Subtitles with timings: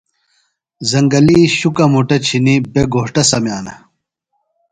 [0.91, 3.75] زنگلی شُکہ مُٹہ چِھنیۡ بےۡ گھوݜٹہ سمِیانہ۔